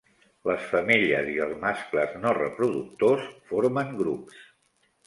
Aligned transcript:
Les 0.51 0.63
femelles 0.69 1.29
i 1.35 1.35
els 1.45 1.53
mascles 1.65 2.17
no 2.25 2.35
reproductors 2.41 3.31
formen 3.53 3.97
grups. 4.03 4.43